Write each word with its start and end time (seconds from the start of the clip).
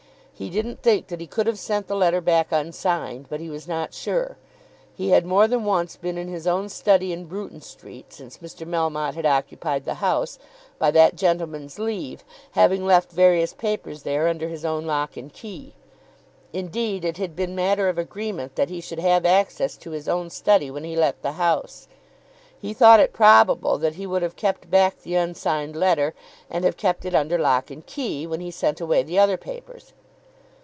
He 0.33 0.49
didn't 0.49 0.81
think 0.81 1.05
that 1.09 1.21
he 1.21 1.27
could 1.27 1.45
have 1.45 1.59
sent 1.59 1.85
the 1.85 1.95
letter 1.95 2.19
back 2.19 2.51
unsigned, 2.51 3.27
but 3.29 3.39
he 3.39 3.47
was 3.47 3.67
not 3.67 3.93
sure. 3.93 4.37
He 4.95 5.09
had 5.09 5.23
more 5.23 5.47
than 5.47 5.65
once 5.65 5.97
been 5.97 6.17
in 6.17 6.27
his 6.29 6.47
own 6.47 6.67
study 6.69 7.13
in 7.13 7.25
Bruton 7.25 7.61
Street 7.61 8.11
since 8.11 8.39
Mr. 8.39 8.67
Melmotte 8.67 9.13
had 9.13 9.27
occupied 9.27 9.85
the 9.85 9.93
house, 10.01 10.39
by 10.79 10.89
that 10.89 11.15
gentleman's 11.15 11.77
leave, 11.77 12.23
having 12.53 12.83
left 12.83 13.11
various 13.11 13.53
papers 13.53 14.01
there 14.01 14.27
under 14.27 14.47
his 14.47 14.65
own 14.65 14.87
lock 14.87 15.15
and 15.15 15.31
key. 15.31 15.75
Indeed 16.51 17.05
it 17.05 17.17
had 17.17 17.35
been 17.35 17.53
matter 17.53 17.87
of 17.87 17.99
agreement 17.99 18.55
that 18.55 18.69
he 18.71 18.81
should 18.81 18.97
have 18.99 19.27
access 19.27 19.77
to 19.77 19.91
his 19.91 20.09
own 20.09 20.31
study 20.31 20.71
when 20.71 20.83
he 20.85 20.95
let 20.95 21.21
the 21.21 21.33
house. 21.33 21.87
He 22.59 22.73
thought 22.73 22.99
it 22.99 23.13
probable 23.13 23.77
that 23.77 23.93
he 23.93 24.07
would 24.07 24.23
have 24.23 24.35
kept 24.35 24.71
back 24.71 25.03
the 25.03 25.13
unsigned 25.13 25.75
letter, 25.75 26.15
and 26.49 26.65
have 26.65 26.77
kept 26.77 27.05
it 27.05 27.13
under 27.13 27.37
lock 27.37 27.69
and 27.69 27.85
key, 27.85 28.25
when 28.25 28.39
he 28.39 28.49
sent 28.49 28.81
away 28.81 29.03
the 29.03 29.19
other 29.19 29.37
papers. 29.37 29.93